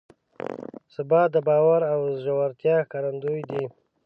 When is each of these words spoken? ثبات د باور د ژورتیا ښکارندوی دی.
ثبات 0.93 1.29
د 1.33 1.37
باور 1.47 1.79
د 1.91 1.93
ژورتیا 2.23 2.75
ښکارندوی 2.85 3.41
دی. 3.49 3.63